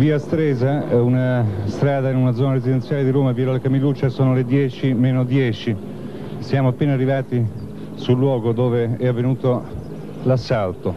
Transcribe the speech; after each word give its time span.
Via 0.00 0.18
Stresa, 0.18 0.86
una 0.92 1.44
strada 1.66 2.08
in 2.08 2.16
una 2.16 2.32
zona 2.32 2.54
residenziale 2.54 3.04
di 3.04 3.10
Roma, 3.10 3.32
Via 3.32 3.50
La 3.50 3.60
Camilluccia, 3.60 4.08
sono 4.08 4.32
le 4.32 4.46
10 4.46 4.94
meno 4.94 5.24
10. 5.24 5.76
Siamo 6.38 6.68
appena 6.68 6.94
arrivati 6.94 7.46
sul 7.96 8.16
luogo 8.16 8.52
dove 8.52 8.96
è 8.96 9.06
avvenuto 9.06 9.62
l'assalto. 10.22 10.94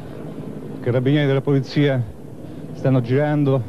Carabinieri 0.80 1.28
della 1.28 1.42
polizia 1.42 2.02
stanno 2.72 3.02
girando, 3.02 3.62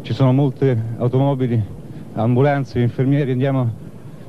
ci 0.00 0.12
sono 0.12 0.32
molte 0.32 0.76
automobili, 0.96 1.62
ambulanze, 2.14 2.80
infermieri, 2.80 3.30
andiamo 3.30 3.70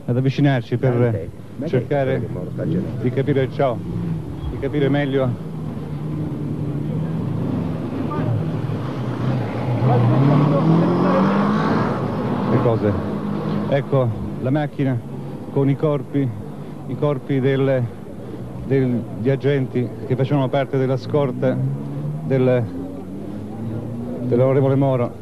ad 0.05 0.15
avvicinarci 0.15 0.77
per 0.77 1.27
cercare 1.65 2.21
di 3.01 3.09
capire 3.09 3.49
ciò, 3.51 3.75
di 4.51 4.59
capire 4.59 4.89
meglio 4.89 5.53
le 12.49 12.52
cose. 12.63 12.93
Ecco 13.67 14.09
la 14.41 14.49
macchina 14.49 14.97
con 15.51 15.69
i 15.69 15.75
corpi, 15.75 16.27
i 16.87 16.95
corpi 16.95 17.41
del, 17.41 17.85
degli 18.65 19.29
agenti 19.29 19.87
che 20.07 20.15
facevano 20.15 20.47
parte 20.47 20.77
della 20.77 20.95
scorta 20.95 21.57
del, 22.23 22.63
dell'onorevole 24.21 24.75
Moro. 24.75 25.21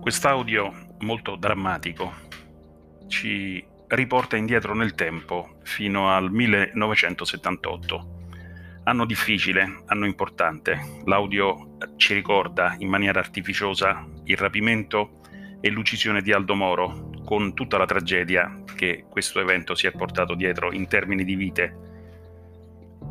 Quest'audio 0.00 0.70
molto 0.98 1.36
drammatico 1.36 2.12
ci 3.06 3.64
riporta 3.94 4.36
indietro 4.36 4.74
nel 4.74 4.94
tempo 4.94 5.56
fino 5.62 6.10
al 6.10 6.30
1978. 6.30 8.20
Anno 8.84 9.04
difficile, 9.04 9.82
anno 9.86 10.06
importante. 10.06 11.00
L'audio 11.04 11.76
ci 11.96 12.14
ricorda 12.14 12.74
in 12.78 12.88
maniera 12.88 13.20
artificiosa 13.20 14.06
il 14.24 14.36
rapimento 14.36 15.20
e 15.60 15.68
l'uccisione 15.68 16.22
di 16.22 16.32
Aldo 16.32 16.54
Moro, 16.54 17.10
con 17.24 17.54
tutta 17.54 17.76
la 17.76 17.84
tragedia 17.84 18.62
che 18.74 19.04
questo 19.08 19.40
evento 19.40 19.74
si 19.74 19.86
è 19.86 19.92
portato 19.92 20.34
dietro 20.34 20.72
in 20.72 20.88
termini 20.88 21.22
di 21.22 21.34
vite. 21.34 21.76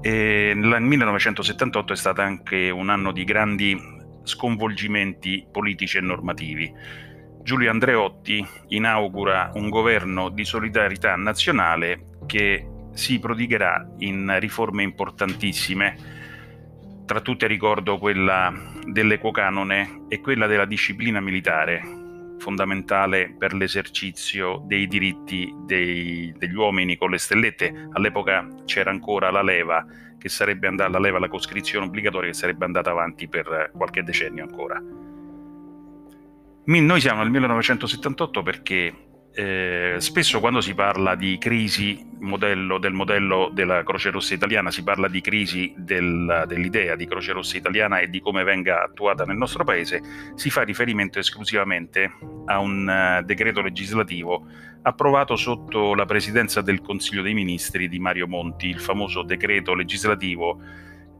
E 0.02 0.54
nel 0.56 0.82
1978 0.82 1.94
è 1.94 1.96
stato 1.96 2.22
anche 2.22 2.70
un 2.72 2.90
anno 2.90 3.12
di 3.12 3.24
grandi 3.24 3.80
sconvolgimenti 4.24 5.46
politici 5.50 5.98
e 5.98 6.02
normativi 6.02 6.74
Giulio 7.44 7.72
Andreotti 7.72 8.46
inaugura 8.68 9.52
un 9.56 9.70
governo 9.70 10.30
di 10.30 10.46
solidarietà 10.46 11.16
nazionale 11.16 12.20
che 12.28 12.66
si 12.94 13.20
prodigherà 13.20 13.94
in 14.00 14.38
riforme 14.40 14.84
importantissime. 14.84 15.96
Tra 17.06 17.20
tutte 17.20 17.48
ricordo 17.48 17.98
quella 17.98 18.54
dell'ecocanone 18.86 20.06
e 20.08 20.22
quella 20.22 20.46
della 20.46 20.66
disciplina 20.66 21.20
militare, 21.20 21.82
fondamentale 22.38 23.34
per 23.38 23.54
l'esercizio 23.54 24.64
dei 24.66 24.88
diritti 24.88 25.54
dei, 25.66 26.34
degli 26.38 26.56
uomini 26.56 26.96
con 26.96 27.10
le 27.10 27.18
stellette. 27.18 27.90
All'epoca 27.94 28.48
c'era 28.66 28.92
ancora 28.92 29.32
la 29.32 29.42
leva, 29.42 29.84
che 30.18 30.30
sarebbe 30.30 30.68
andata, 30.68 30.92
la 30.92 31.00
leva, 31.00 31.20
la 31.20 31.28
coscrizione 31.28 31.88
obbligatoria 31.88 32.30
che 32.30 32.36
sarebbe 32.36 32.66
andata 32.66 32.92
avanti 32.92 33.28
per 33.28 33.72
qualche 33.74 34.04
decennio 34.04 34.44
ancora. 34.44 35.11
Noi 36.64 37.02
siamo 37.02 37.22
nel 37.24 37.32
1978 37.32 38.44
perché 38.44 38.94
eh, 39.34 39.96
spesso 39.98 40.40
quando 40.40 40.62
si 40.62 40.76
parla 40.76 41.16
di 41.16 41.38
crisi 41.40 42.06
modello, 42.20 42.78
del 42.78 42.94
modello 42.94 43.50
della 43.52 43.82
Croce 43.84 44.12
Rossa 44.12 44.34
italiana, 44.34 44.70
si 44.70 44.84
parla 44.84 45.08
di 45.08 45.22
crisi 45.22 45.74
del, 45.76 46.44
dell'idea 46.48 46.96
di 46.96 47.08
Croce 47.08 47.32
Rossa 47.32 47.58
italiana 47.58 48.00
e 48.00 48.10
di 48.10 48.20
come 48.20 48.44
venga 48.44 48.84
attuata 48.84 49.24
nel 49.24 49.38
nostro 49.38 49.64
paese, 49.64 50.02
si 50.36 50.50
fa 50.50 50.62
riferimento 50.62 51.18
esclusivamente 51.18 52.12
a 52.46 52.60
un 52.60 52.88
uh, 52.88 53.26
decreto 53.26 53.62
legislativo 53.62 54.46
approvato 54.84 55.36
sotto 55.36 55.96
la 55.96 56.06
presidenza 56.06 56.62
del 56.62 56.82
Consiglio 56.82 57.22
dei 57.22 57.34
Ministri 57.34 57.88
di 57.88 58.00
Mario 58.00 58.28
Monti, 58.28 58.68
il 58.68 58.80
famoso 58.80 59.24
decreto 59.24 59.74
legislativo 59.74 60.60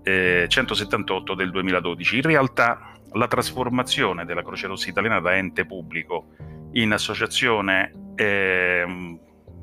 eh, 0.04 0.46
178 0.48 1.34
del 1.34 1.52
2012. 1.52 2.18
In 2.18 2.22
realtà 2.24 2.94
la 3.14 3.28
trasformazione 3.28 4.26
della 4.26 4.44
Croce 4.44 4.68
Rossa 4.68 4.90
Italiana 4.90 5.20
da 5.20 5.36
ente 5.36 5.66
pubblico 5.66 6.28
in 6.74 6.94
associazione 6.94 7.92
eh, 8.16 9.18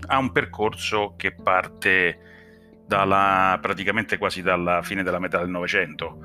ha 0.06 0.18
un 0.18 0.32
percorso 0.32 1.14
che 1.16 1.34
parte 1.34 2.18
dalla, 2.86 3.58
praticamente 3.60 4.18
quasi 4.18 4.42
dalla 4.42 4.82
fine 4.82 5.02
della 5.02 5.18
metà 5.18 5.38
del 5.38 5.48
Novecento. 5.48 6.18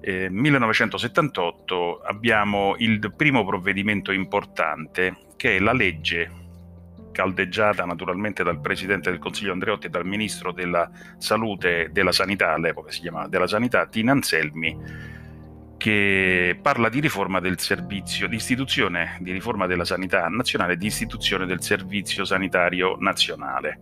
Eh, 0.00 0.28
1978 0.30 2.00
abbiamo 2.00 2.74
il 2.78 3.12
primo 3.16 3.44
provvedimento 3.44 4.12
importante 4.12 5.26
che 5.36 5.56
è 5.56 5.58
la 5.58 5.72
legge 5.72 6.44
caldeggiata 7.16 7.86
naturalmente 7.86 8.44
dal 8.44 8.60
Presidente 8.60 9.08
del 9.08 9.18
Consiglio 9.18 9.52
Andreotti 9.52 9.86
e 9.86 9.88
dal 9.88 10.04
Ministro 10.04 10.52
della 10.52 10.90
Salute 11.16 11.88
della 11.90 12.12
Sanità, 12.12 12.52
all'epoca 12.52 12.90
si 12.90 13.00
chiamava 13.00 13.26
della 13.26 13.46
Sanità, 13.46 13.86
Tina 13.86 14.12
Anselmi, 14.12 14.76
che 15.78 16.58
parla 16.60 16.90
di 16.90 17.00
riforma 17.00 17.40
del 17.40 17.58
servizio, 17.58 18.28
di 18.28 18.36
istituzione, 18.36 19.16
di 19.20 19.32
riforma 19.32 19.66
della 19.66 19.86
sanità 19.86 20.26
nazionale, 20.28 20.76
di 20.76 20.86
istituzione 20.86 21.46
del 21.46 21.62
servizio 21.62 22.26
sanitario 22.26 22.96
nazionale. 22.98 23.80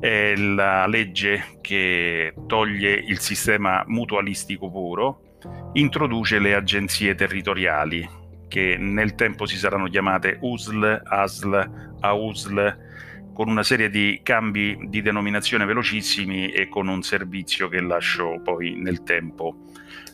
È 0.00 0.34
la 0.34 0.86
legge 0.86 1.58
che 1.60 2.32
toglie 2.46 2.92
il 2.92 3.18
sistema 3.18 3.84
mutualistico 3.86 4.70
puro, 4.70 5.36
introduce 5.74 6.38
le 6.38 6.54
agenzie 6.54 7.14
territoriali, 7.14 8.08
che 8.48 8.76
nel 8.78 9.14
tempo 9.14 9.46
si 9.46 9.56
saranno 9.56 9.88
chiamate 9.88 10.38
USL, 10.40 11.02
ASL, 11.04 11.96
AUSL, 12.00 12.84
con 13.32 13.48
una 13.48 13.62
serie 13.62 13.90
di 13.90 14.20
cambi 14.22 14.78
di 14.88 15.02
denominazione 15.02 15.66
velocissimi 15.66 16.50
e 16.50 16.68
con 16.68 16.88
un 16.88 17.02
servizio 17.02 17.68
che 17.68 17.80
lascio 17.80 18.40
poi 18.42 18.76
nel 18.76 19.02
tempo 19.02 19.56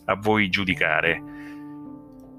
a 0.07 0.17
voi 0.17 0.49
giudicare. 0.49 1.23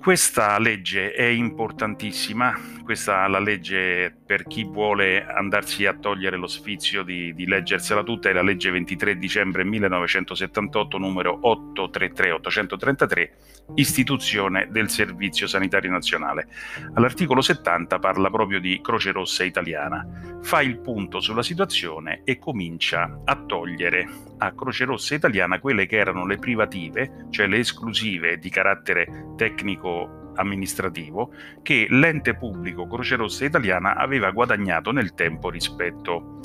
Questa 0.03 0.59
legge 0.59 1.13
è 1.13 1.23
importantissima, 1.23 2.53
questa 2.83 3.23
è 3.23 3.29
la 3.29 3.39
legge 3.39 4.13
per 4.25 4.43
chi 4.43 4.65
vuole 4.65 5.25
andarsi 5.25 5.85
a 5.85 5.93
togliere 5.93 6.35
lo 6.35 6.47
sfizio 6.47 7.03
di, 7.03 7.33
di 7.33 7.47
leggersela 7.47 8.03
tutta, 8.03 8.27
è 8.27 8.33
la 8.33 8.41
legge 8.41 8.69
23 8.69 9.17
dicembre 9.17 9.63
1978 9.63 10.97
numero 10.97 11.39
833-833, 11.41 13.29
istituzione 13.75 14.67
del 14.69 14.89
Servizio 14.89 15.47
Sanitario 15.47 15.91
Nazionale. 15.91 16.49
All'articolo 16.95 17.39
70 17.39 17.97
parla 17.99 18.29
proprio 18.29 18.59
di 18.59 18.81
Croce 18.83 19.13
Rossa 19.13 19.45
Italiana, 19.45 20.05
fa 20.41 20.61
il 20.61 20.79
punto 20.79 21.21
sulla 21.21 21.43
situazione 21.43 22.23
e 22.25 22.39
comincia 22.39 23.21
a 23.23 23.37
togliere 23.37 24.05
a 24.39 24.53
Croce 24.53 24.83
Rossa 24.83 25.15
Italiana 25.15 25.61
quelle 25.61 25.85
che 25.85 25.95
erano 25.95 26.25
le 26.25 26.39
privative, 26.39 27.27
cioè 27.29 27.47
le 27.47 27.59
esclusive 27.59 28.37
di 28.37 28.49
carattere 28.49 29.31
tecnico 29.37 29.92
amministrativo 30.35 31.31
che 31.61 31.87
l'ente 31.89 32.35
pubblico 32.35 32.87
Croce 32.87 33.15
Rossa 33.15 33.45
Italiana 33.45 33.95
aveva 33.95 34.31
guadagnato 34.31 34.91
nel 34.91 35.13
tempo 35.13 35.49
rispetto 35.49 36.39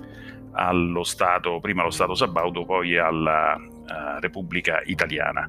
allo 0.53 1.05
Stato, 1.05 1.61
prima 1.61 1.83
allo 1.83 1.91
Stato 1.91 2.15
Sabaudo, 2.15 2.65
poi 2.65 2.99
alla 2.99 3.57
uh, 3.57 4.21
Repubblica 4.21 4.81
Italiana. 4.85 5.49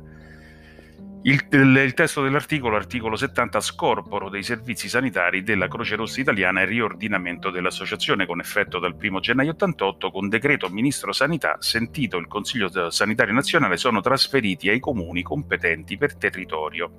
Il, 1.23 1.45
il, 1.49 1.75
il, 1.75 1.93
testo 1.93 2.21
dell'articolo, 2.21 2.77
articolo 2.77 3.17
70, 3.17 3.59
scorporo 3.59 4.29
dei 4.29 4.43
servizi 4.43 4.87
sanitari 4.87 5.43
della 5.43 5.67
Croce 5.67 5.97
Rossa 5.97 6.21
Italiana 6.21 6.61
e 6.61 6.65
riordinamento 6.65 7.49
dell'associazione 7.49 8.25
con 8.25 8.39
effetto 8.39 8.79
dal 8.79 8.95
1 8.97 9.19
gennaio 9.19 9.51
88, 9.51 10.11
con 10.11 10.29
decreto 10.29 10.69
Ministro 10.69 11.11
Sanità, 11.11 11.57
sentito 11.59 12.15
il 12.17 12.27
Consiglio 12.27 12.89
Sanitario 12.89 13.33
Nazionale, 13.33 13.75
sono 13.75 13.99
trasferiti 13.99 14.69
ai 14.69 14.79
comuni 14.79 15.21
competenti 15.21 15.97
per 15.97 16.15
territorio 16.15 16.91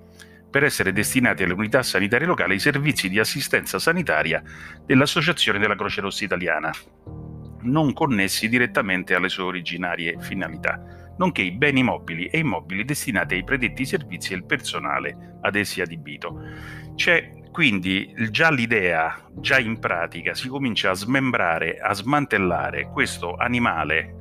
per 0.51 0.65
essere 0.65 0.93
destinati 0.93 1.45
alle 1.45 1.53
unità 1.53 1.83
sanitarie 1.83 2.27
locali 2.27 2.57
i 2.57 2.61
servizi 2.61 3.09
di 3.09 3.19
assistenza 3.19 3.79
sanitaria 3.79 4.43
dell'Associazione 4.85 5.59
della 5.59 5.77
Croce 5.77 6.01
Rossa 6.01 6.25
Italiana, 6.25 6.73
non 7.63 7.93
connessi 7.93 8.49
direttamente 8.49 9.15
alle 9.15 9.29
sue 9.29 9.45
originarie 9.45 10.17
finalità, 10.19 11.15
nonché 11.19 11.43
i 11.43 11.53
beni 11.53 11.83
mobili 11.83 12.27
e 12.27 12.39
immobili 12.39 12.85
destinati 12.85 13.35
ai 13.35 13.45
predetti 13.45 13.85
servizi 13.85 14.33
e 14.33 14.37
il 14.37 14.45
personale 14.45 15.37
ad 15.43 15.55
essi 15.55 15.81
adibito. 15.81 16.41
C'è 16.97 17.39
quindi 17.53 18.15
già 18.31 18.51
l'idea, 18.51 19.29
già 19.35 19.59
in 19.59 19.79
pratica, 19.79 20.35
si 20.35 20.49
comincia 20.49 20.91
a 20.91 20.95
smembrare, 20.95 21.79
a 21.79 21.93
smantellare 21.93 22.89
questo 22.91 23.37
animale 23.37 24.17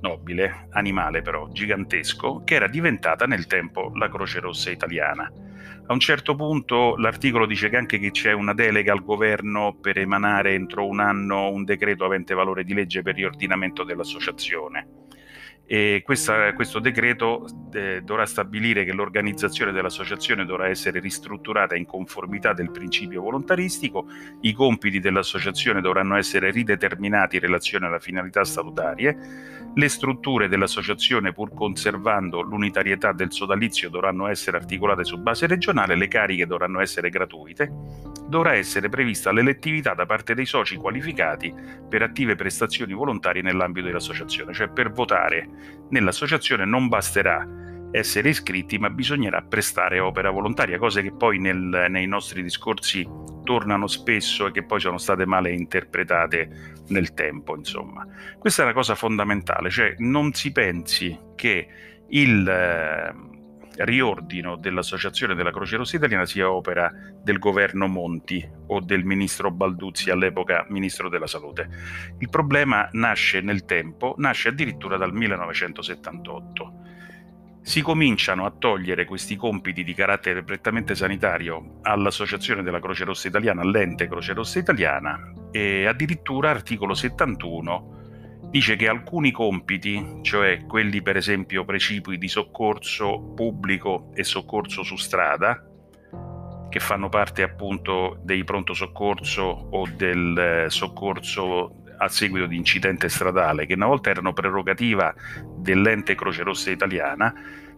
nobile, 0.00 0.66
animale 0.70 1.22
però 1.22 1.48
gigantesco, 1.48 2.42
che 2.44 2.54
era 2.54 2.66
diventata 2.66 3.24
nel 3.26 3.46
tempo 3.46 3.92
la 3.94 4.08
Croce 4.08 4.40
Rossa 4.40 4.70
italiana 4.70 5.30
A 5.86 5.92
un 5.92 6.00
certo 6.00 6.34
punto 6.34 6.96
l'articolo 6.96 7.46
dice 7.46 7.68
che 7.68 7.76
anche 7.76 7.98
che 7.98 8.10
c'è 8.10 8.32
una 8.32 8.54
delega 8.54 8.92
al 8.92 9.04
governo 9.04 9.76
per 9.80 9.98
emanare 9.98 10.54
entro 10.54 10.86
un 10.86 11.00
anno 11.00 11.50
un 11.50 11.64
decreto 11.64 12.04
avente 12.04 12.34
valore 12.34 12.64
di 12.64 12.74
legge 12.74 13.02
per 13.02 13.14
riordinamento 13.14 13.84
dell'associazione 13.84 15.01
e 15.64 16.02
questa, 16.04 16.52
questo 16.54 16.80
decreto 16.80 17.46
eh, 17.72 18.02
dovrà 18.02 18.26
stabilire 18.26 18.84
che 18.84 18.92
l'organizzazione 18.92 19.72
dell'associazione 19.72 20.44
dovrà 20.44 20.68
essere 20.68 21.00
ristrutturata 21.00 21.76
in 21.76 21.86
conformità 21.86 22.52
del 22.52 22.70
principio 22.70 23.22
volontaristico, 23.22 24.06
i 24.42 24.52
compiti 24.52 25.00
dell'associazione 25.00 25.80
dovranno 25.80 26.16
essere 26.16 26.50
rideterminati 26.50 27.36
in 27.36 27.42
relazione 27.42 27.86
alle 27.86 28.00
finalità 28.00 28.44
statutarie, 28.44 29.60
le 29.74 29.88
strutture 29.88 30.48
dell'associazione 30.48 31.32
pur 31.32 31.54
conservando 31.54 32.42
l'unitarietà 32.42 33.12
del 33.12 33.32
sodalizio 33.32 33.88
dovranno 33.88 34.26
essere 34.26 34.58
articolate 34.58 35.04
su 35.04 35.18
base 35.18 35.46
regionale, 35.46 35.96
le 35.96 36.08
cariche 36.08 36.46
dovranno 36.46 36.80
essere 36.80 37.08
gratuite, 37.08 37.72
dovrà 38.28 38.52
essere 38.54 38.90
prevista 38.90 39.32
l'elettività 39.32 39.94
da 39.94 40.04
parte 40.04 40.34
dei 40.34 40.44
soci 40.44 40.76
qualificati 40.76 41.54
per 41.88 42.02
attive 42.02 42.34
prestazioni 42.34 42.92
volontarie 42.92 43.40
nell'ambito 43.40 43.86
dell'associazione, 43.86 44.52
cioè 44.52 44.68
per 44.68 44.90
votare 44.90 45.48
nell'associazione 45.90 46.64
non 46.64 46.88
basterà 46.88 47.46
essere 47.90 48.30
iscritti, 48.30 48.78
ma 48.78 48.90
bisognerà 48.90 49.42
prestare 49.42 50.00
opera 50.00 50.30
volontaria, 50.30 50.78
cose 50.78 51.02
che 51.02 51.12
poi 51.12 51.38
nel, 51.38 51.86
nei 51.88 52.06
nostri 52.06 52.42
discorsi 52.42 53.06
tornano 53.44 53.86
spesso 53.86 54.46
e 54.46 54.50
che 54.50 54.64
poi 54.64 54.80
sono 54.80 54.98
state 54.98 55.26
male 55.26 55.52
interpretate 55.52 56.82
nel 56.88 57.12
tempo. 57.12 57.54
Insomma, 57.54 58.06
questa 58.38 58.62
è 58.62 58.64
una 58.64 58.74
cosa 58.74 58.94
fondamentale, 58.94 59.70
cioè 59.70 59.94
non 59.98 60.32
si 60.32 60.52
pensi 60.52 61.18
che 61.36 61.68
il 62.08 63.30
riordino 63.76 64.56
dell'Associazione 64.56 65.34
della 65.34 65.50
Croce 65.50 65.76
Rossa 65.76 65.96
Italiana 65.96 66.26
sia 66.26 66.50
opera 66.50 66.92
del 67.22 67.38
governo 67.38 67.86
Monti 67.86 68.46
o 68.66 68.80
del 68.80 69.04
ministro 69.04 69.50
Balduzzi, 69.50 70.10
all'epoca 70.10 70.66
ministro 70.68 71.08
della 71.08 71.26
Salute. 71.26 71.68
Il 72.18 72.28
problema 72.28 72.88
nasce 72.92 73.40
nel 73.40 73.64
tempo, 73.64 74.14
nasce 74.18 74.48
addirittura 74.48 74.96
dal 74.96 75.12
1978. 75.12 76.72
Si 77.62 77.80
cominciano 77.80 78.44
a 78.44 78.50
togliere 78.50 79.04
questi 79.04 79.36
compiti 79.36 79.84
di 79.84 79.94
carattere 79.94 80.42
prettamente 80.42 80.96
sanitario 80.96 81.78
all'Associazione 81.82 82.62
della 82.62 82.80
Croce 82.80 83.04
Rossa 83.04 83.28
Italiana, 83.28 83.62
all'ente 83.62 84.08
Croce 84.08 84.32
Rossa 84.32 84.58
Italiana, 84.58 85.32
e 85.52 85.86
addirittura 85.86 86.50
articolo 86.50 86.94
71 86.94 88.00
dice 88.52 88.76
che 88.76 88.86
alcuni 88.86 89.30
compiti, 89.30 90.18
cioè 90.20 90.66
quelli 90.66 91.00
per 91.00 91.16
esempio 91.16 91.64
precipui 91.64 92.18
di 92.18 92.28
soccorso 92.28 93.32
pubblico 93.34 94.10
e 94.14 94.24
soccorso 94.24 94.82
su 94.82 94.96
strada, 94.96 95.66
che 96.68 96.78
fanno 96.78 97.08
parte 97.08 97.42
appunto 97.42 98.20
dei 98.22 98.44
pronto 98.44 98.74
soccorso 98.74 99.42
o 99.42 99.88
del 99.96 100.36
eh, 100.66 100.70
soccorso 100.70 101.82
a 101.96 102.08
seguito 102.08 102.46
di 102.46 102.56
incidente 102.56 103.08
stradale, 103.08 103.64
che 103.64 103.72
una 103.72 103.86
volta 103.86 104.10
erano 104.10 104.34
prerogativa 104.34 105.14
dell'ente 105.56 106.14
Croce 106.14 106.42
Rossa 106.42 106.70
Italiana, 106.70 107.32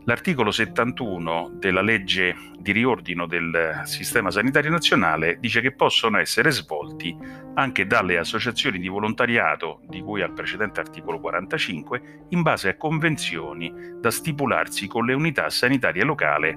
L'articolo 0.07 0.51
71 0.51 1.53
della 1.55 1.81
legge 1.81 2.37
di 2.59 2.73
riordino 2.73 3.27
del 3.27 3.81
sistema 3.85 4.31
sanitario 4.31 4.71
nazionale 4.71 5.39
dice 5.41 5.63
che 5.63 5.73
possono 5.73 6.19
essere 6.19 6.51
svolti 6.51 7.17
anche 7.55 7.87
dalle 7.87 8.19
associazioni 8.19 8.79
di 8.79 8.89
volontariato 8.89 9.81
di 9.89 10.03
cui 10.03 10.21
al 10.21 10.35
precedente 10.35 10.81
articolo 10.81 11.21
45 11.21 12.27
in 12.31 12.43
base 12.43 12.69
a 12.69 12.77
convenzioni 12.77 13.73
da 13.99 14.11
stipularsi 14.11 14.87
con 14.87 15.07
le 15.07 15.15
unità 15.15 15.49
sanitarie 15.49 16.05
locali 16.05 16.55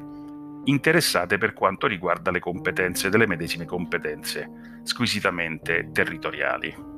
interessate 0.65 1.37
per 1.37 1.53
quanto 1.53 1.87
riguarda 1.87 2.31
le 2.31 2.39
competenze 2.39 3.07
delle 3.07 3.27
medesime 3.27 3.63
competenze 3.63 4.81
squisitamente 4.83 5.89
territoriali. 5.93 6.96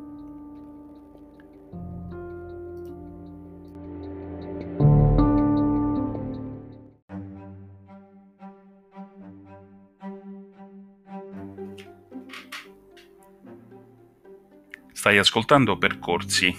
Stai 14.99 15.17
ascoltando 15.17 15.77
Percorsi, 15.77 16.53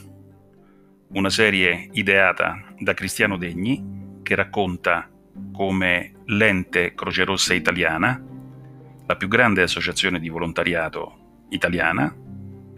una 1.08 1.28
serie 1.28 1.90
ideata 1.92 2.72
da 2.78 2.94
Cristiano 2.94 3.36
Degni 3.36 4.18
che 4.22 4.34
racconta 4.34 5.10
come 5.52 6.22
l'ente 6.24 6.94
Croce 6.94 7.24
Rossa 7.24 7.52
Italiana, 7.52 8.18
la 9.04 9.16
più 9.16 9.28
grande 9.28 9.60
associazione 9.60 10.18
di 10.18 10.30
volontariato 10.30 11.44
italiana, 11.50 12.16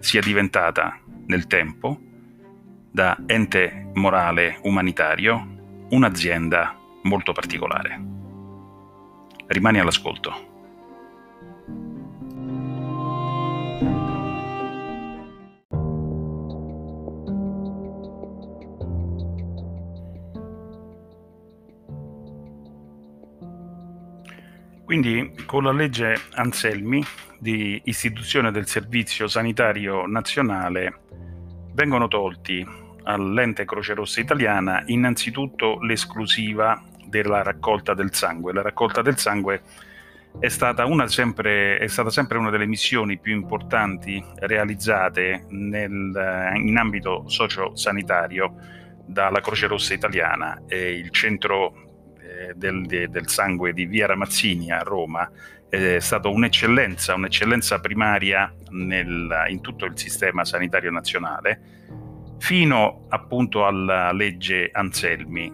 sia 0.00 0.20
diventata 0.20 0.98
nel 1.26 1.46
tempo, 1.46 1.96
da 2.90 3.16
ente 3.24 3.90
morale 3.94 4.58
umanitario, 4.64 5.86
un'azienda 5.90 6.76
molto 7.04 7.30
particolare. 7.30 8.00
Rimani 9.46 9.78
all'ascolto. 9.78 10.51
Quindi 24.92 25.32
con 25.46 25.64
la 25.64 25.72
legge 25.72 26.20
Anselmi 26.34 27.02
di 27.38 27.80
istituzione 27.84 28.50
del 28.50 28.66
Servizio 28.66 29.26
Sanitario 29.26 30.04
Nazionale 30.04 31.00
vengono 31.72 32.08
tolti 32.08 32.62
all'ente 33.04 33.64
Croce 33.64 33.94
Rossa 33.94 34.20
Italiana 34.20 34.82
innanzitutto 34.84 35.80
l'esclusiva 35.80 36.78
della 37.06 37.40
raccolta 37.40 37.94
del 37.94 38.12
sangue. 38.12 38.52
La 38.52 38.60
raccolta 38.60 39.00
del 39.00 39.16
sangue 39.16 39.62
è 40.38 40.48
stata, 40.48 40.84
sempre, 41.06 41.78
è 41.78 41.86
stata 41.86 42.10
sempre 42.10 42.36
una 42.36 42.50
delle 42.50 42.66
missioni 42.66 43.18
più 43.18 43.32
importanti 43.32 44.22
realizzate 44.40 45.46
nel, 45.48 46.52
in 46.56 46.76
ambito 46.76 47.24
sociosanitario 47.28 48.56
dalla 49.06 49.40
Croce 49.40 49.68
Rossa 49.68 49.94
Italiana. 49.94 50.64
E 50.68 50.90
il 50.98 51.08
centro 51.08 51.91
del, 52.54 52.86
del, 52.86 53.28
sangue 53.28 53.72
di 53.72 53.86
Via 53.86 54.06
Ramazzini 54.06 54.70
a 54.70 54.80
Roma 54.80 55.30
è 55.68 56.00
stata 56.00 56.28
un'eccellenza, 56.28 57.14
un'eccellenza 57.14 57.80
primaria 57.80 58.54
nel, 58.70 59.46
in 59.48 59.60
tutto 59.62 59.86
il 59.86 59.96
sistema 59.96 60.44
sanitario 60.44 60.90
nazionale, 60.90 61.60
fino 62.38 63.06
appunto 63.08 63.64
alla 63.64 64.12
legge 64.12 64.68
Anselmi. 64.70 65.50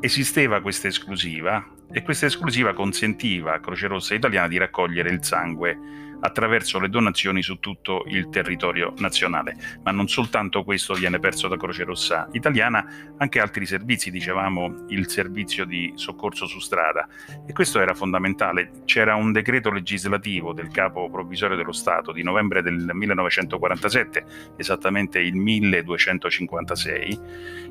Esisteva 0.00 0.60
questa 0.60 0.86
esclusiva 0.86 1.74
e 1.90 2.02
questa 2.02 2.26
esclusiva 2.26 2.72
consentiva 2.72 3.54
a 3.54 3.60
Croce 3.60 3.88
Rossa 3.88 4.14
Italiana 4.14 4.46
di 4.46 4.58
raccogliere 4.58 5.10
il 5.10 5.24
sangue 5.24 5.76
attraverso 6.20 6.78
le 6.78 6.88
donazioni 6.88 7.42
su 7.42 7.58
tutto 7.58 8.04
il 8.06 8.28
territorio 8.28 8.92
nazionale. 8.98 9.56
Ma 9.82 9.90
non 9.90 10.08
soltanto 10.08 10.64
questo 10.64 10.94
viene 10.94 11.18
perso 11.18 11.48
da 11.48 11.56
Croce 11.56 11.84
Rossa 11.84 12.28
Italiana, 12.32 13.14
anche 13.18 13.40
altri 13.40 13.66
servizi, 13.66 14.10
dicevamo 14.10 14.86
il 14.88 15.08
servizio 15.08 15.64
di 15.64 15.92
soccorso 15.94 16.46
su 16.46 16.58
strada 16.60 17.06
e 17.46 17.52
questo 17.52 17.80
era 17.80 17.94
fondamentale. 17.94 18.70
C'era 18.84 19.14
un 19.14 19.32
decreto 19.32 19.70
legislativo 19.70 20.52
del 20.52 20.68
capo 20.68 21.08
provvisorio 21.10 21.56
dello 21.56 21.72
Stato 21.72 22.12
di 22.12 22.22
novembre 22.22 22.62
del 22.62 22.90
1947, 22.92 24.24
esattamente 24.56 25.18
il 25.18 25.36
1256, 25.36 27.20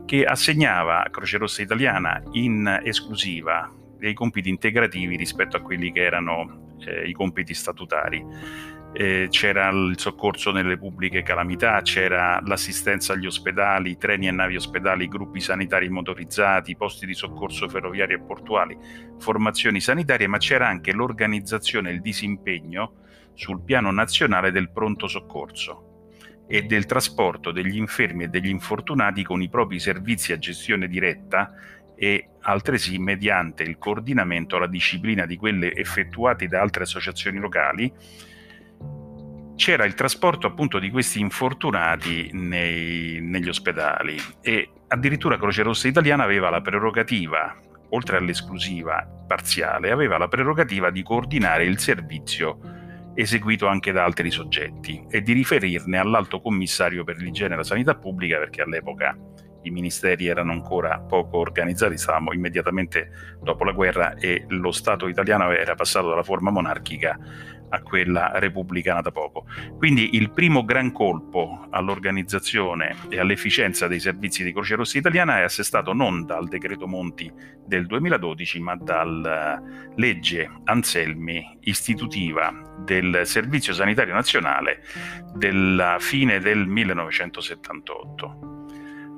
che 0.05 0.23
assegnava 0.25 1.03
a 1.03 1.09
Croce 1.09 1.37
Rossa 1.37 1.61
Italiana 1.61 2.21
in 2.31 2.81
esclusiva 2.83 3.71
dei 3.97 4.13
compiti 4.13 4.49
integrativi 4.49 5.15
rispetto 5.15 5.57
a 5.57 5.61
quelli 5.61 5.91
che 5.91 6.03
erano 6.03 6.66
eh, 6.85 7.07
i 7.07 7.13
compiti 7.13 7.53
statutari. 7.53 8.23
Eh, 8.93 9.27
c'era 9.29 9.69
il 9.69 9.95
soccorso 9.97 10.51
nelle 10.51 10.77
pubbliche 10.77 11.21
calamità, 11.21 11.81
c'era 11.81 12.41
l'assistenza 12.43 13.13
agli 13.13 13.25
ospedali, 13.27 13.97
treni 13.97 14.27
e 14.27 14.31
navi 14.31 14.55
ospedali, 14.55 15.07
gruppi 15.07 15.39
sanitari 15.39 15.89
motorizzati, 15.89 16.75
posti 16.75 17.05
di 17.05 17.13
soccorso 17.13 17.67
ferroviari 17.67 18.13
e 18.13 18.19
portuali, 18.19 18.77
formazioni 19.19 19.79
sanitarie, 19.79 20.27
ma 20.27 20.37
c'era 20.37 20.67
anche 20.67 20.93
l'organizzazione 20.93 21.89
e 21.89 21.93
il 21.93 22.01
disimpegno 22.01 22.93
sul 23.33 23.61
piano 23.61 23.91
nazionale 23.91 24.51
del 24.51 24.71
pronto 24.71 25.07
soccorso 25.07 25.87
e 26.47 26.63
del 26.63 26.85
trasporto 26.85 27.51
degli 27.51 27.75
infermi 27.75 28.23
e 28.23 28.27
degli 28.29 28.47
infortunati 28.47 29.21
con 29.23 29.41
i 29.41 29.49
propri 29.49 29.79
servizi 29.79 30.31
a 30.31 30.39
gestione 30.39 30.87
diretta 30.87 31.53
e 31.97 32.29
altresì 32.41 32.99
mediante 32.99 33.63
il 33.63 33.77
coordinamento 33.77 34.55
alla 34.55 34.67
disciplina 34.67 35.25
di 35.25 35.35
quelle 35.35 35.73
effettuate 35.73 36.47
da 36.47 36.61
altre 36.61 36.83
associazioni 36.83 37.39
locali, 37.39 37.91
c'era 39.55 39.83
il 39.85 39.95
trasporto 39.95 40.45
appunto 40.45 40.77
di 40.77 40.91
questi 40.91 41.19
infortunati 41.19 42.29
nei, 42.31 43.19
negli 43.21 43.49
ospedali. 43.49 44.15
E 44.41 44.69
addirittura 44.87 45.37
Croce 45.37 45.63
Rossa 45.63 45.87
Italiana 45.87 46.23
aveva 46.23 46.49
la 46.51 46.61
prerogativa 46.61 47.57
oltre 47.89 48.17
all'esclusiva 48.17 49.05
parziale, 49.25 49.91
aveva 49.91 50.17
la 50.17 50.27
prerogativa 50.27 50.91
di 50.91 51.03
coordinare 51.03 51.65
il 51.65 51.79
servizio 51.79 52.59
eseguito 53.15 53.65
anche 53.65 53.91
da 53.91 54.03
altri 54.03 54.29
soggetti 54.29 55.03
e 55.09 55.21
di 55.21 55.33
riferirne 55.33 55.97
all'alto 55.97 56.39
commissario 56.39 57.03
per 57.03 57.17
l'igiene 57.17 57.55
e 57.55 57.57
la 57.57 57.63
sanità 57.63 57.95
pubblica, 57.95 58.37
perché 58.37 58.61
all'epoca 58.61 59.17
i 59.63 59.69
ministeri 59.69 60.27
erano 60.27 60.51
ancora 60.51 60.99
poco 60.99 61.37
organizzati, 61.37 61.97
stavamo 61.97 62.33
immediatamente 62.33 63.37
dopo 63.41 63.63
la 63.63 63.71
guerra 63.71 64.15
e 64.15 64.45
lo 64.49 64.71
Stato 64.71 65.07
italiano 65.07 65.51
era 65.51 65.75
passato 65.75 66.09
dalla 66.09 66.23
forma 66.23 66.51
monarchica 66.51 67.17
a 67.69 67.81
quella 67.81 68.31
repubblicana 68.35 69.01
da 69.01 69.11
poco. 69.11 69.45
Quindi 69.77 70.15
il 70.15 70.31
primo 70.31 70.63
gran 70.63 70.91
colpo 70.91 71.67
all'organizzazione 71.69 72.95
e 73.09 73.19
all'efficienza 73.19 73.87
dei 73.87 73.99
servizi 73.99 74.43
di 74.43 74.53
Croce 74.53 74.75
Rossa 74.75 74.97
Italiana 74.97 75.39
è 75.39 75.43
assestato 75.43 75.93
non 75.93 76.25
dal 76.25 76.47
decreto 76.47 76.87
Monti 76.87 77.31
del 77.65 77.85
2012, 77.85 78.59
ma 78.59 78.75
dalla 78.75 79.61
legge 79.95 80.49
Anselmi 80.63 81.57
istitutiva 81.61 82.75
del 82.85 83.21
Servizio 83.25 83.73
Sanitario 83.73 84.13
Nazionale 84.13 84.83
della 85.33 85.97
fine 85.99 86.39
del 86.39 86.65
1978. 86.67 88.57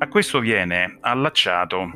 A 0.02 0.08
questo 0.08 0.40
viene 0.40 0.98
allacciato 1.02 1.92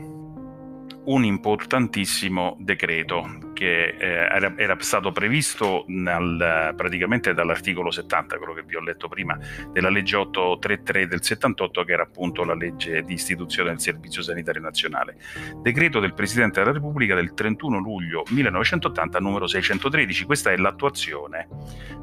un 1.05 1.23
importantissimo 1.23 2.57
decreto 2.59 3.51
che 3.53 3.95
eh, 3.97 4.05
era, 4.05 4.53
era, 4.57 4.75
stato 4.79 5.13
previsto 5.13 5.85
nel, 5.87 6.73
praticamente 6.75 7.33
dall'articolo 7.33 7.91
70, 7.91 8.37
quello 8.37 8.51
che 8.51 8.63
vi 8.63 8.75
ho 8.75 8.81
letto 8.81 9.07
prima, 9.07 9.39
della 9.71 9.89
legge 9.89 10.17
833 10.17 11.07
del 11.07 11.23
78, 11.23 11.83
che 11.85 11.93
era 11.93 12.03
appunto 12.03 12.43
la 12.43 12.55
legge 12.55 13.03
di 13.03 13.13
istituzione 13.13 13.69
del 13.69 13.79
Servizio 13.79 14.21
Sanitario 14.21 14.61
Nazionale. 14.61 15.15
Decreto 15.61 16.01
del 16.01 16.13
Presidente 16.13 16.59
della 16.59 16.73
Repubblica 16.73 17.15
del 17.15 17.33
31 17.33 17.79
luglio 17.79 18.23
1980, 18.31 19.19
numero 19.19 19.47
613. 19.47 20.25
Questa 20.25 20.51
è 20.51 20.57
l'attuazione 20.57 21.47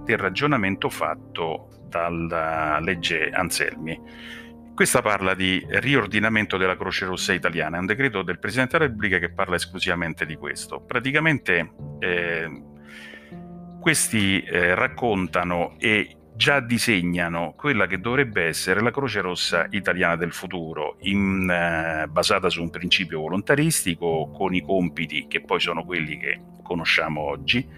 del 0.04 0.16
ragionamento 0.16 0.88
fatto 0.88 1.69
dalla 1.90 2.78
legge 2.80 3.28
Anselmi 3.28 4.38
questa 4.75 5.03
parla 5.03 5.35
di 5.35 5.65
riordinamento 5.69 6.57
della 6.57 6.77
Croce 6.77 7.05
Rossa 7.05 7.33
italiana, 7.33 7.77
è 7.77 7.81
un 7.81 7.87
decreto 7.87 8.23
del 8.23 8.39
Presidente 8.39 8.73
della 8.73 8.87
Repubblica 8.87 9.19
che 9.19 9.31
parla 9.31 9.57
esclusivamente 9.57 10.25
di 10.25 10.37
questo. 10.37 10.81
Praticamente 10.81 11.73
eh, 11.99 12.62
questi 13.81 14.41
eh, 14.43 14.75
raccontano 14.75 15.75
e 15.79 16.17
già 16.35 16.61
disegnano 16.61 17.53
quella 17.55 17.87
che 17.87 18.00
dovrebbe 18.00 18.45
essere 18.45 18.81
la 18.81 18.91
Croce 18.91 19.21
Rossa 19.21 19.67
italiana 19.71 20.17
del 20.17 20.33
futuro, 20.33 20.97
in, 21.00 21.50
eh, 21.50 22.07
basata 22.09 22.49
su 22.49 22.62
un 22.62 22.71
principio 22.71 23.21
volontaristico, 23.21 24.31
con 24.31 24.55
i 24.55 24.62
compiti 24.62 25.27
che 25.29 25.43
poi 25.43 25.61
sono 25.61 25.85
quelli 25.85 26.17
che 26.17 26.41
conosciamo 26.62 27.21
oggi, 27.21 27.69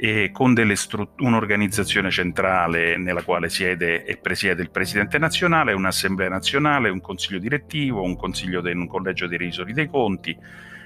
e 0.00 0.30
con 0.32 0.54
strut- 0.76 1.20
un'organizzazione 1.20 2.08
centrale 2.10 2.96
nella 2.96 3.24
quale 3.24 3.48
siede 3.48 4.04
e 4.04 4.16
presiede 4.16 4.62
il 4.62 4.70
Presidente 4.70 5.18
nazionale, 5.18 5.72
un'Assemblea 5.72 6.28
nazionale, 6.28 6.88
un 6.88 7.00
consiglio 7.00 7.40
direttivo, 7.40 8.02
un, 8.02 8.14
consiglio 8.14 8.60
de- 8.60 8.72
un 8.72 8.86
collegio 8.86 9.26
dei 9.26 9.38
revisori 9.38 9.72
dei 9.72 9.88
conti, 9.88 10.36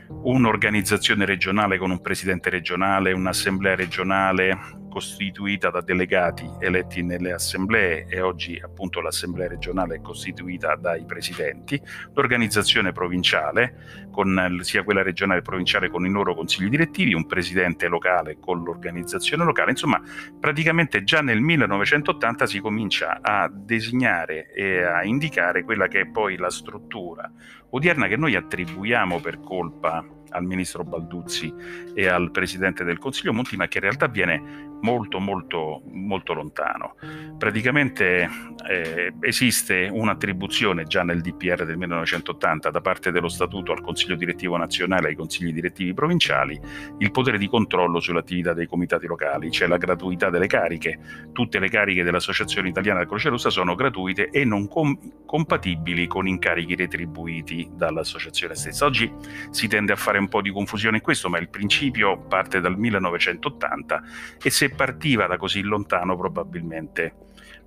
un'organizzazione 0.09 1.27
regionale 1.27 1.77
con 1.77 1.91
un 1.91 2.01
presidente 2.01 2.49
regionale, 2.49 3.13
un'assemblea 3.13 3.75
regionale 3.75 4.59
costituita 4.93 5.71
da 5.71 5.81
delegati 5.81 6.47
eletti 6.59 7.03
nelle 7.03 7.33
assemblee 7.33 8.05
e 8.09 8.21
oggi 8.21 8.61
appunto 8.63 9.01
l'assemblea 9.01 9.49
regionale 9.49 9.95
è 9.95 10.01
costituita 10.03 10.77
dai 10.77 11.07
presidenti, 11.07 11.81
l'organizzazione 12.13 12.93
provinciale, 12.93 14.09
con, 14.11 14.59
sia 14.61 14.83
quella 14.83 15.03
regionale 15.03 15.41
che 15.41 15.47
provinciale 15.47 15.89
con 15.89 16.05
i 16.05 16.11
loro 16.11 16.35
consigli 16.35 16.69
direttivi, 16.69 17.15
un 17.15 17.27
presidente 17.27 17.89
locale 17.89 18.37
con 18.39 18.63
l'organizzazione 18.63 19.45
locale, 19.45 19.71
insomma 19.71 19.99
praticamente 20.39 21.03
già 21.05 21.23
nel 21.23 21.41
1980 21.41 22.47
si 22.47 22.61
comincia 22.61 23.21
a 23.23 23.51
designare 23.51 24.53
e 24.53 24.83
a 24.83 25.05
indicare 25.05 25.65
quella 25.65 25.89
che 25.89 26.01
è 26.01 26.07
poi 26.07 26.37
la 26.37 26.51
struttura 26.51 27.33
odierna 27.71 28.09
che 28.09 28.17
noi 28.17 28.35
attribuiamo 28.35 29.21
per 29.21 29.41
colpa 29.41 30.05
al 30.33 30.45
ministro 30.45 30.85
Balduzzi 30.85 31.53
e 31.95 32.07
al 32.07 32.31
presidente 32.31 32.85
del 32.85 32.99
Consiglio 32.99 33.33
Monti, 33.33 33.57
ma 33.57 33.69
che 33.69 33.79
in 33.79 33.85
realtà 33.85 34.07
viene 34.09 34.71
molto 34.83 35.19
molto 35.19 35.83
molto 35.87 36.33
lontano. 36.33 36.97
Praticamente 37.39 38.29
eh, 38.69 39.13
esiste 39.21 39.89
un'attribuzione 39.91 40.85
già 40.85 41.03
nel 41.03 41.21
DPR 41.21 41.65
del 41.65 41.77
1980 41.77 42.71
da 42.71 42.81
parte 42.81 43.11
dello 43.11 43.29
Statuto 43.29 43.73
al 43.73 43.81
Consiglio 43.81 44.15
direttivo 44.15 44.57
nazionale 44.57 45.07
e 45.07 45.11
ai 45.11 45.17
consigli 45.17 45.53
direttivi 45.53 45.95
provinciali 45.95 46.61
il 46.99 47.11
potere 47.11 47.39
di 47.39 47.49
controllo 47.49 48.01
sull'attività 48.01 48.53
dei 48.53 48.67
comitati 48.67 49.07
locali, 49.07 49.51
c'è 49.51 49.67
la 49.67 49.77
gratuità 49.77 50.31
delle 50.31 50.47
cariche, 50.47 50.99
tutte 51.33 51.59
le 51.59 51.69
cariche 51.69 52.03
dell'Associazione 52.03 52.69
Italiana 52.69 52.99
della 52.99 53.11
Croce 53.11 53.29
Rossa 53.29 53.51
sono 53.51 53.75
gratuite 53.75 54.29
e 54.31 54.45
non 54.45 54.69
com- 54.69 54.99
compatibili 55.25 56.07
con 56.07 56.27
incarichi 56.27 56.75
retribuiti 56.75 57.71
dall'associazione 57.73 58.55
stessa. 58.55 58.85
Oggi 58.85 59.11
si 59.51 59.69
tende 59.69 59.93
a 59.93 59.97
fare 59.97 60.19
un 60.19 60.29
po' 60.29 60.43
di 60.43 60.51
confusione 60.51 60.97
in 60.97 61.03
questo, 61.03 61.29
ma 61.29 61.39
il 61.39 61.49
principio 61.49 62.19
parte 62.19 62.61
dal 62.61 62.79
1980 62.79 64.03
e 64.43 64.51
partiva 64.73 65.27
da 65.27 65.37
così 65.37 65.63
lontano 65.63 66.17
probabilmente 66.17 67.15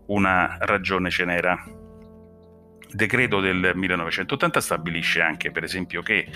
una 0.08 0.58
ragione 0.60 1.10
ce 1.10 1.26
n'era. 1.26 1.64
Il 2.88 2.96
decreto 2.96 3.40
del 3.40 3.72
1980 3.74 4.62
stabilisce 4.62 5.22
anche, 5.22 5.52
per 5.52 5.64
esempio, 5.64 6.02
che 6.02 6.28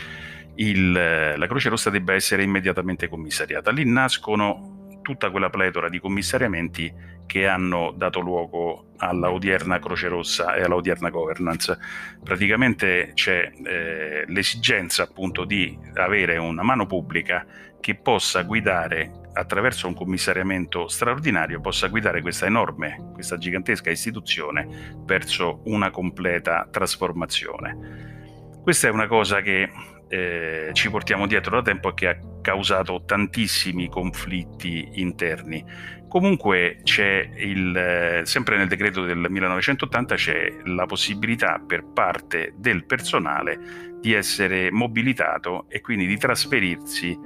il, 0.56 0.92
la 0.92 1.48
Croce 1.48 1.70
Rossa 1.70 1.90
debba 1.90 2.14
essere 2.14 2.44
immediatamente 2.44 3.08
commissariata. 3.08 3.72
Lì 3.72 3.90
nascono 3.90 5.00
tutta 5.02 5.32
quella 5.32 5.50
pletora 5.50 5.90
di 5.90 6.00
commissariamenti 6.00 6.94
che 7.26 7.48
hanno 7.48 7.94
dato 7.96 8.20
luogo 8.20 8.92
alla 8.98 9.32
odierna 9.32 9.80
Croce 9.80 10.08
Rossa 10.08 10.56
e 10.56 10.64
alla 10.64 10.76
odierna 10.76 11.10
governance. 11.10 11.78
Praticamente 12.24 13.12
c'è 13.14 13.52
eh, 13.64 14.26
l'esigenza 14.28 15.04
appunto 15.04 15.46
di 15.46 15.78
avere 15.94 16.38
una 16.38 16.64
mano 16.64 16.86
pubblica 16.86 17.46
che 17.80 17.96
possa 17.96 18.44
guidare 18.44 19.29
attraverso 19.34 19.88
un 19.88 19.94
commissariamento 19.94 20.88
straordinario 20.88 21.62
possa 21.62 21.88
guidare 21.88 22.22
questa 22.22 22.46
enorme, 22.46 23.12
questa 23.14 23.38
gigantesca 23.38 23.90
istituzione 23.90 24.96
verso 25.06 25.62
una 25.66 25.92
completa 25.92 26.68
trasformazione. 26.70 28.58
Questa 28.62 28.88
è 28.88 28.92
una 28.92 29.08
cosa 29.08 29.42
che 29.42 29.70
eh, 30.10 30.70
ci 30.74 30.90
portiamo 30.90 31.28
dietro 31.28 31.58
da 31.58 31.62
tempo 31.62 31.90
e 31.90 31.94
che 31.94 32.08
ha 32.08 32.20
causato 32.42 33.04
tantissimi 33.06 33.90
conflitti 33.90 34.90
interni. 34.94 35.64
Comunque 36.08 36.80
c'è 36.84 37.30
il, 37.38 38.22
sempre 38.24 38.58
nel 38.58 38.68
decreto 38.68 39.04
del 39.04 39.28
1980 39.30 40.16
c'è 40.16 40.56
la 40.66 40.88
possibilità 40.88 41.62
per 41.66 41.86
parte 41.86 42.54
del 42.58 42.86
personale 42.86 43.98
di 44.02 44.14
essere 44.14 44.72
mobilitato 44.72 45.66
e 45.70 45.82
quindi 45.82 46.08
di 46.08 46.18
trasferirsi 46.18 47.18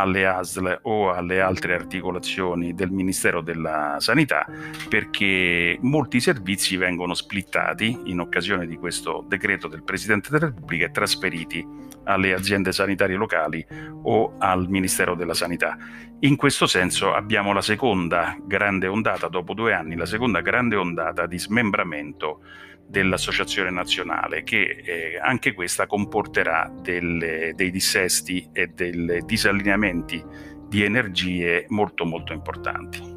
alle 0.00 0.26
ASL 0.26 0.80
o 0.82 1.12
alle 1.12 1.40
altre 1.40 1.74
articolazioni 1.74 2.74
del 2.74 2.90
Ministero 2.90 3.40
della 3.40 3.96
Sanità 4.00 4.46
perché 4.88 5.78
molti 5.82 6.18
servizi 6.18 6.76
vengono 6.76 7.14
splittati 7.14 8.00
in 8.06 8.18
occasione 8.18 8.66
di 8.66 8.76
questo 8.76 9.24
decreto 9.28 9.68
del 9.68 9.84
Presidente 9.84 10.30
della 10.30 10.46
Repubblica 10.46 10.86
e 10.86 10.90
trasferiti 10.90 11.66
alle 12.04 12.34
aziende 12.34 12.72
sanitarie 12.72 13.16
locali 13.16 13.64
o 14.02 14.34
al 14.38 14.68
Ministero 14.68 15.14
della 15.14 15.34
Sanità. 15.34 15.76
In 16.20 16.36
questo 16.36 16.66
senso 16.66 17.12
abbiamo 17.12 17.52
la 17.52 17.62
seconda 17.62 18.36
grande 18.44 18.86
ondata, 18.86 19.28
dopo 19.28 19.54
due 19.54 19.74
anni, 19.74 19.94
la 19.94 20.06
seconda 20.06 20.40
grande 20.40 20.74
ondata 20.74 21.26
di 21.26 21.38
smembramento 21.38 22.40
dell'associazione 22.86 23.70
nazionale 23.70 24.42
che 24.42 24.62
eh, 24.84 25.18
anche 25.20 25.52
questa 25.52 25.86
comporterà 25.86 26.72
delle, 26.80 27.52
dei 27.54 27.70
dissesti 27.70 28.48
e 28.52 28.68
dei 28.68 29.22
disallineamenti 29.24 30.22
di 30.68 30.82
energie 30.82 31.66
molto 31.68 32.04
molto 32.04 32.32
importanti. 32.32 33.12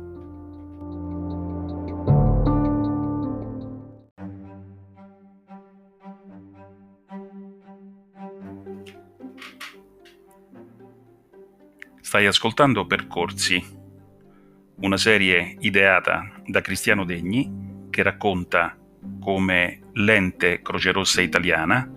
Stai 12.08 12.26
ascoltando 12.26 12.88
Percorsi, 12.88 13.62
una 14.78 14.96
serie 14.96 15.58
ideata 15.60 16.42
da 16.46 16.62
Cristiano 16.62 17.04
Degni 17.04 17.88
che 17.90 18.02
racconta 18.02 18.78
come 19.20 19.90
l'ente 19.94 20.62
Croce 20.62 20.92
Rossa 20.92 21.22
Italiana, 21.22 21.90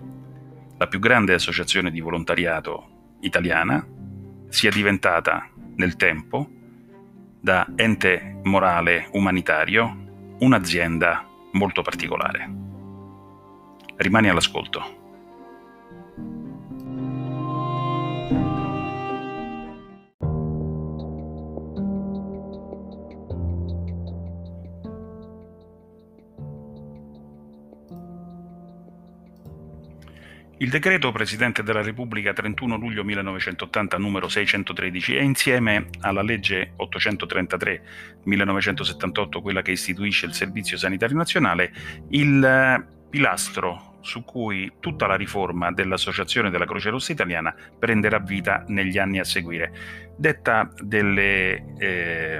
la 0.77 0.87
più 0.87 0.99
grande 0.99 1.33
associazione 1.33 1.91
di 1.91 1.99
volontariato 1.99 3.17
italiana, 3.21 3.85
sia 4.49 4.69
diventata 4.69 5.49
nel 5.75 5.95
tempo, 5.95 6.49
da 7.39 7.67
ente 7.75 8.39
morale 8.43 9.07
umanitario, 9.13 10.35
un'azienda 10.39 11.27
molto 11.53 11.81
particolare. 11.81 12.49
Rimani 13.95 14.29
all'ascolto. 14.29 15.00
Il 30.61 30.69
decreto 30.69 31.11
Presidente 31.11 31.63
della 31.63 31.81
Repubblica 31.81 32.33
31 32.33 32.75
luglio 32.75 33.03
1980 33.03 33.97
numero 33.97 34.29
613 34.29 35.15
è 35.15 35.21
insieme 35.21 35.87
alla 36.01 36.21
legge 36.21 36.73
833 36.75 37.83
1978, 38.25 39.41
quella 39.41 39.63
che 39.63 39.71
istituisce 39.71 40.27
il 40.27 40.35
Servizio 40.35 40.77
Sanitario 40.77 41.17
Nazionale, 41.17 41.73
il 42.09 42.43
eh, 42.45 42.85
pilastro 43.09 43.97
su 44.01 44.23
cui 44.23 44.73
tutta 44.79 45.07
la 45.07 45.15
riforma 45.15 45.71
dell'Associazione 45.71 46.51
della 46.51 46.65
Croce 46.65 46.91
Rossa 46.91 47.11
Italiana 47.11 47.55
prenderà 47.79 48.19
vita 48.19 48.63
negli 48.67 48.99
anni 48.99 49.17
a 49.17 49.23
seguire. 49.23 49.73
Detta 50.15 50.71
delle 50.79 51.73
eh, 51.79 52.39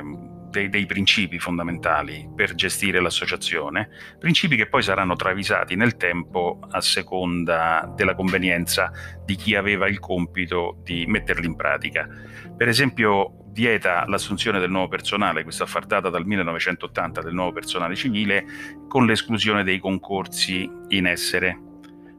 dei, 0.51 0.69
dei, 0.69 0.85
principi 0.85 1.39
fondamentali 1.39 2.29
per 2.35 2.53
gestire 2.53 3.01
l'associazione, 3.01 3.89
principi 4.19 4.55
che 4.55 4.67
poi 4.67 4.83
saranno 4.83 5.15
travisati 5.15 5.75
nel 5.75 5.97
tempo 5.97 6.59
a 6.69 6.81
seconda 6.81 7.91
della 7.95 8.13
convenienza 8.13 8.91
di 9.25 9.35
chi 9.35 9.55
aveva 9.55 9.87
il 9.87 9.99
compito 9.99 10.77
di 10.83 11.05
metterli 11.07 11.47
in 11.47 11.55
pratica. 11.55 12.07
Per 12.55 12.67
esempio, 12.67 13.41
vieta 13.51 14.05
l'assunzione 14.07 14.59
del 14.59 14.69
nuovo 14.69 14.87
personale, 14.87 15.43
questa 15.43 15.63
affardata 15.63 16.09
dal 16.09 16.25
1980 16.25 17.21
del 17.21 17.33
nuovo 17.33 17.53
personale 17.53 17.95
civile, 17.95 18.45
con 18.87 19.05
l'esclusione 19.05 19.63
dei 19.63 19.79
concorsi 19.79 20.69
in 20.89 21.05
essere, 21.07 21.59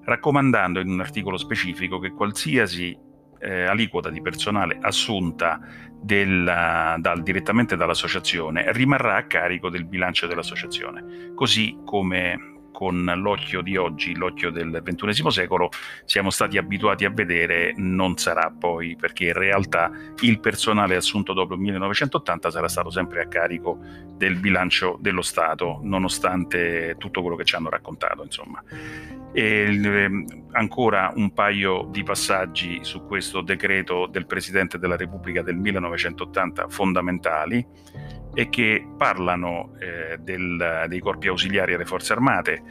raccomandando 0.04 0.80
in 0.80 0.88
un 0.88 1.00
articolo 1.00 1.36
specifico 1.36 1.98
che 1.98 2.10
qualsiasi 2.10 3.10
eh, 3.42 3.64
aliquota 3.64 4.08
di 4.10 4.22
personale 4.22 4.78
assunta 4.80 5.60
della, 6.00 6.96
dal, 6.98 7.22
direttamente 7.22 7.76
dall'associazione 7.76 8.72
rimarrà 8.72 9.16
a 9.16 9.26
carico 9.26 9.68
del 9.68 9.84
bilancio 9.84 10.26
dell'associazione, 10.26 11.32
così 11.34 11.78
come 11.84 12.51
con 12.82 13.04
l'occhio 13.14 13.62
di 13.62 13.76
oggi, 13.76 14.16
l'occhio 14.16 14.50
del 14.50 14.82
XXI 14.84 15.30
secolo, 15.30 15.70
siamo 16.04 16.30
stati 16.30 16.58
abituati 16.58 17.04
a 17.04 17.10
vedere, 17.10 17.74
non 17.76 18.16
sarà 18.16 18.52
poi, 18.52 18.96
perché 18.96 19.26
in 19.26 19.34
realtà 19.34 19.88
il 20.22 20.40
personale 20.40 20.96
assunto 20.96 21.32
dopo 21.32 21.54
il 21.54 21.60
1980 21.60 22.50
sarà 22.50 22.66
stato 22.66 22.90
sempre 22.90 23.22
a 23.22 23.28
carico 23.28 23.78
del 24.16 24.34
bilancio 24.34 24.98
dello 25.00 25.22
Stato, 25.22 25.78
nonostante 25.84 26.96
tutto 26.98 27.20
quello 27.20 27.36
che 27.36 27.44
ci 27.44 27.54
hanno 27.54 27.68
raccontato. 27.68 28.24
Insomma. 28.24 28.60
E, 29.32 29.80
ehm, 29.80 30.26
ancora 30.50 31.12
un 31.14 31.32
paio 31.32 31.86
di 31.88 32.02
passaggi 32.02 32.80
su 32.82 33.06
questo 33.06 33.42
decreto 33.42 34.08
del 34.08 34.26
Presidente 34.26 34.76
della 34.76 34.96
Repubblica 34.96 35.40
del 35.42 35.56
1980 35.56 36.66
fondamentali 36.68 37.64
e 38.34 38.48
che 38.48 38.86
parlano 38.96 39.74
eh, 39.78 40.18
del, 40.18 40.86
dei 40.88 41.00
corpi 41.00 41.28
ausiliari 41.28 41.74
alle 41.74 41.84
forze 41.84 42.12
armate, 42.12 42.62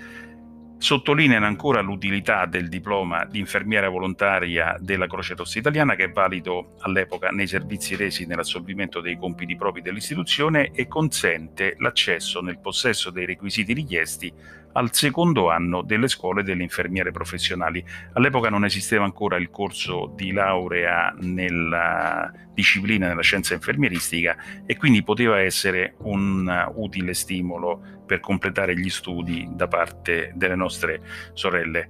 sottolineano 0.82 1.46
ancora 1.46 1.80
l'utilità 1.82 2.48
del 2.48 2.68
diploma 2.68 3.26
di 3.26 3.38
infermiera 3.38 3.88
volontaria 3.88 4.76
della 4.80 5.06
Croce 5.06 5.36
Rossa 5.36 5.60
Italiana 5.60 5.94
che 5.94 6.06
è 6.06 6.12
valido 6.12 6.74
all'epoca 6.80 7.30
nei 7.30 7.46
servizi 7.46 7.96
resi 7.96 8.26
nell'assolvimento 8.26 9.00
dei 9.00 9.16
compiti 9.16 9.56
propri 9.56 9.84
dell'istituzione 9.84 10.72
e 10.72 10.88
consente 10.88 11.76
l'accesso 11.78 12.42
nel 12.42 12.58
possesso 12.60 13.12
dei 13.12 13.28
requisiti 13.28 13.74
richiesti 13.74 14.34
al 14.74 14.94
secondo 14.94 15.50
anno 15.50 15.82
delle 15.82 16.08
scuole 16.08 16.44
delle 16.44 16.64
infermiere 16.64 17.12
professionali. 17.12 17.84
All'epoca 18.14 18.50
non 18.50 18.66
esisteva 18.66 19.04
ancora 19.04 19.38
il 19.38 19.50
corso 19.50 20.12
di 20.16 20.32
laurea 20.32 21.14
nella 21.20 22.32
disciplina 22.54 23.08
della 23.08 23.22
scienza 23.22 23.54
infermieristica 23.54 24.36
e 24.66 24.78
quindi 24.78 25.04
poteva 25.04 25.40
essere 25.40 25.96
un 26.00 26.72
utile 26.76 27.14
stimolo 27.14 27.82
per 28.06 28.20
completare 28.20 28.78
gli 28.78 28.90
studi 28.90 29.48
da 29.52 29.68
parte 29.68 30.32
delle 30.36 30.56
nostre 30.56 31.02
sorelle. 31.34 31.88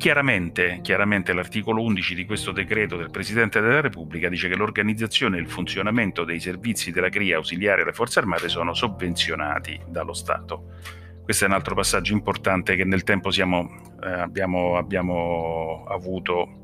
Chiaramente, 0.00 0.80
chiaramente, 0.82 1.34
l'articolo 1.34 1.82
11 1.82 2.14
di 2.14 2.24
questo 2.24 2.52
decreto 2.52 2.96
del 2.96 3.10
Presidente 3.10 3.60
della 3.60 3.82
Repubblica 3.82 4.30
dice 4.30 4.48
che 4.48 4.56
l'organizzazione 4.56 5.36
e 5.36 5.40
il 5.40 5.48
funzionamento 5.50 6.24
dei 6.24 6.40
servizi 6.40 6.90
della 6.90 7.10
CRIA 7.10 7.36
ausiliari 7.36 7.82
alle 7.82 7.92
forze 7.92 8.18
armate 8.18 8.48
sono 8.48 8.72
sovvenzionati 8.72 9.78
dallo 9.86 10.14
Stato. 10.14 10.99
Questo 11.22 11.44
è 11.44 11.48
un 11.48 11.54
altro 11.54 11.74
passaggio 11.74 12.12
importante 12.12 12.74
che 12.76 12.84
nel 12.84 13.04
tempo 13.04 13.30
siamo, 13.30 13.68
eh, 14.02 14.10
abbiamo, 14.10 14.76
abbiamo 14.76 15.84
avuto 15.88 16.60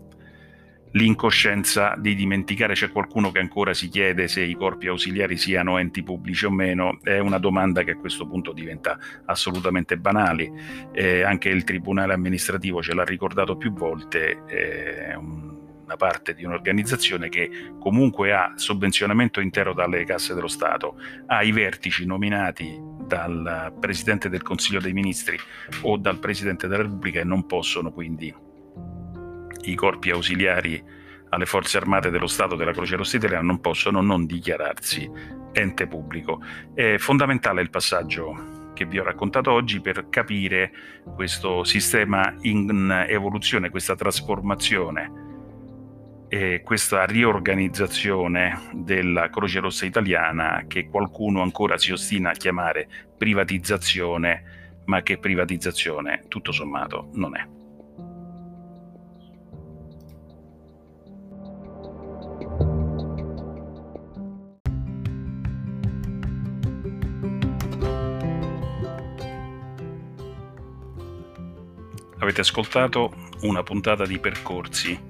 l'incoscienza 0.97 1.95
di 1.99 2.15
dimenticare, 2.15 2.75
c'è 2.75 2.91
qualcuno 2.91 3.31
che 3.31 3.39
ancora 3.39 3.75
si 3.75 3.89
chiede 3.89 4.29
se 4.29 4.43
i 4.43 4.55
corpi 4.55 4.89
ausiliari 4.89 5.37
siano 5.37 5.79
enti 5.79 6.03
pubblici 6.03 6.47
o 6.47 6.51
meno, 6.51 6.99
è 7.03 7.19
una 7.19 7.39
domanda 7.39 7.83
che 7.83 7.93
a 7.93 7.97
questo 7.97 8.27
punto 8.27 8.53
diventa 8.53 8.99
assolutamente 9.27 9.99
banale, 9.99 10.51
eh, 10.93 11.23
anche 11.23 11.51
il 11.51 11.65
Tribunale 11.65 12.15
amministrativo 12.15 12.83
ce 12.83 12.95
l'ha 12.95 13.05
ricordato 13.05 13.57
più 13.57 13.73
volte, 13.73 14.45
è 14.47 15.15
una 15.87 15.97
parte 15.97 16.35
di 16.35 16.45
un'organizzazione 16.45 17.29
che 17.29 17.49
comunque 17.79 18.33
ha 18.33 18.55
sovvenzionamento 18.57 19.41
intero 19.41 19.73
dalle 19.73 20.05
casse 20.05 20.35
dello 20.35 20.49
Stato, 20.49 20.99
ha 21.27 21.45
i 21.45 21.53
vertici 21.53 22.05
nominati 22.05 22.77
dal 23.07 23.73
Presidente 23.79 24.29
del 24.29 24.43
Consiglio 24.43 24.81
dei 24.81 24.93
Ministri 24.93 25.39
o 25.83 25.97
dal 25.97 26.19
Presidente 26.19 26.67
della 26.67 26.83
Repubblica 26.83 27.21
e 27.21 27.25
non 27.25 27.47
possono 27.47 27.93
quindi 27.93 28.35
i 29.63 29.75
corpi 29.77 30.11
ausiliari 30.11 30.83
alle 31.29 31.47
forze 31.47 31.77
armate 31.77 32.11
dello 32.11 32.27
Stato 32.27 32.57
della 32.57 32.73
Croce 32.73 32.97
Rossa 32.97 33.17
Italiana 33.17 33.45
non 33.45 33.61
possono 33.61 34.01
non 34.01 34.27
dichiararsi 34.27 35.09
ente 35.53 35.87
pubblico. 35.87 36.41
È 36.75 36.97
fondamentale 36.99 37.63
il 37.63 37.71
passaggio 37.71 38.73
che 38.75 38.87
vi 38.87 38.99
ho 38.99 39.05
raccontato 39.05 39.53
oggi 39.53 39.81
per 39.81 40.09
capire 40.09 40.73
questo 41.15 41.63
sistema 41.65 42.35
in 42.43 43.05
evoluzione, 43.09 43.71
questa 43.71 43.95
trasformazione 43.95 45.26
e 46.39 46.61
questa 46.63 47.07
riorganizzazione 47.07 48.69
della 48.75 49.31
Croce 49.31 49.59
Rossa 49.59 49.87
Italiana 49.87 50.65
che 50.69 50.87
qualcuno 50.87 51.41
ancora 51.41 51.79
si 51.79 51.93
ostina 51.93 52.31
a 52.31 52.35
chiamare 52.35 52.89
privatizzazione, 53.17 54.83
ma 54.85 55.01
che 55.01 55.17
privatizzazione 55.17 56.25
tutto 56.29 56.53
sommato 56.53 57.09
non 57.15 57.37
è. 57.37 57.47
Avete 72.19 72.41
ascoltato 72.41 73.15
una 73.43 73.63
puntata 73.63 74.05
di 74.05 74.19
Percorsi, 74.19 75.06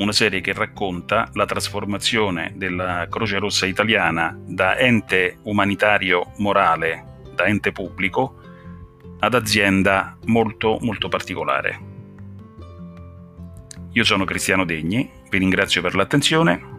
una 0.00 0.12
serie 0.12 0.40
che 0.40 0.52
racconta 0.52 1.28
la 1.34 1.44
trasformazione 1.44 2.52
della 2.56 3.06
Croce 3.10 3.38
Rossa 3.38 3.66
italiana 3.66 4.36
da 4.46 4.78
ente 4.78 5.38
umanitario 5.42 6.32
morale, 6.38 7.20
da 7.34 7.44
ente 7.44 7.70
pubblico, 7.70 8.36
ad 9.18 9.34
azienda 9.34 10.16
molto 10.24 10.78
molto 10.80 11.08
particolare. 11.08 11.88
Io 13.92 14.04
sono 14.04 14.24
Cristiano 14.24 14.64
Degni, 14.64 15.10
vi 15.28 15.38
ringrazio 15.38 15.82
per 15.82 15.94
l'attenzione 15.94 16.78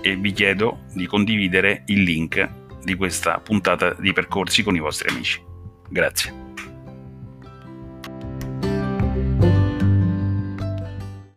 e 0.00 0.16
vi 0.16 0.32
chiedo 0.32 0.84
di 0.94 1.06
condividere 1.06 1.82
il 1.86 2.02
link 2.02 2.48
di 2.84 2.94
questa 2.94 3.40
puntata 3.40 3.94
di 3.94 4.12
percorsi 4.12 4.62
con 4.62 4.76
i 4.76 4.80
vostri 4.80 5.08
amici. 5.08 5.42
Grazie. 5.88 6.71